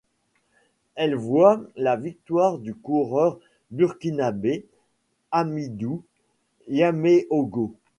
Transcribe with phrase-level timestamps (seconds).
[0.95, 3.37] Elle voit la victoire du coureur
[3.69, 4.65] burkinabé
[5.31, 6.03] Hamidou
[6.67, 7.75] Yaméogo.